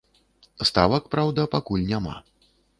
[0.69, 2.19] Ставак, праўда, пакуль няма.